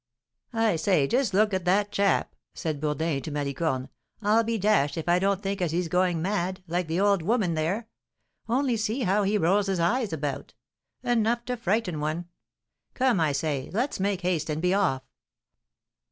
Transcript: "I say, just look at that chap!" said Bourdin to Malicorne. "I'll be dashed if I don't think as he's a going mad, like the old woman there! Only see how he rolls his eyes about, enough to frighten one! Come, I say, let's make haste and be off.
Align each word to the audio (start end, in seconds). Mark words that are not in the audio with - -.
"I 0.55 0.77
say, 0.77 1.05
just 1.05 1.31
look 1.31 1.53
at 1.53 1.63
that 1.65 1.91
chap!" 1.91 2.33
said 2.55 2.81
Bourdin 2.81 3.21
to 3.21 3.29
Malicorne. 3.29 3.87
"I'll 4.19 4.43
be 4.43 4.57
dashed 4.57 4.97
if 4.97 5.07
I 5.07 5.19
don't 5.19 5.43
think 5.43 5.61
as 5.61 5.73
he's 5.73 5.85
a 5.85 5.89
going 5.89 6.23
mad, 6.23 6.63
like 6.65 6.87
the 6.87 6.99
old 6.99 7.21
woman 7.21 7.53
there! 7.53 7.87
Only 8.49 8.77
see 8.77 9.01
how 9.01 9.21
he 9.21 9.37
rolls 9.37 9.67
his 9.67 9.79
eyes 9.79 10.11
about, 10.11 10.55
enough 11.03 11.45
to 11.45 11.55
frighten 11.55 11.99
one! 11.99 12.25
Come, 12.95 13.19
I 13.19 13.31
say, 13.31 13.69
let's 13.73 13.99
make 13.99 14.21
haste 14.21 14.49
and 14.49 14.59
be 14.59 14.73
off. 14.73 15.03